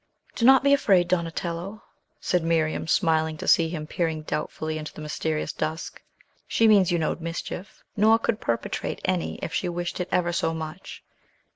"Do 0.33 0.45
not 0.47 0.63
be 0.63 0.73
afraid, 0.73 1.07
Donatello," 1.07 1.83
said 2.19 2.43
Miriam, 2.43 2.87
smiling 2.87 3.37
to 3.37 3.47
see 3.47 3.69
him 3.69 3.85
peering 3.85 4.23
doubtfully 4.23 4.79
into 4.79 4.91
the 4.91 5.01
mysterious 5.01 5.53
dusk. 5.53 6.01
"She 6.47 6.67
means 6.67 6.91
you 6.91 6.97
no 6.97 7.13
mischief, 7.19 7.83
nor 7.95 8.17
could 8.17 8.41
perpetrate 8.41 9.01
any 9.05 9.37
if 9.43 9.53
she 9.53 9.69
wished 9.69 9.99
it 9.99 10.09
ever 10.11 10.33
so 10.33 10.55
much. 10.55 11.03